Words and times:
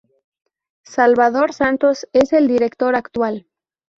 Salvador 0.83 1.53
Santos 1.53 2.07
es 2.11 2.33
el 2.33 2.47
director 2.47 2.95
actual. 2.95 3.45